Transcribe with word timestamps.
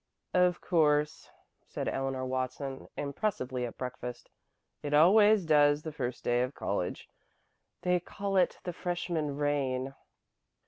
"Of 0.33 0.61
course," 0.61 1.29
said 1.67 1.87
Eleanor 1.87 2.25
Watson 2.25 2.87
impressively 2.97 3.67
at 3.67 3.77
breakfast. 3.77 4.31
"It 4.81 4.95
always 4.95 5.45
does 5.45 5.83
the 5.83 5.91
first 5.91 6.23
day 6.23 6.41
of 6.41 6.55
college. 6.55 7.07
They 7.83 7.99
call 7.99 8.35
it 8.35 8.57
the 8.63 8.73
freshman 8.73 9.37
rain." 9.37 9.93